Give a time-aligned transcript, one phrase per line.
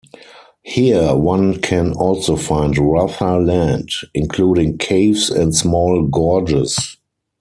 [0.63, 6.97] Here one can also find rougher land, including caves and small gorges.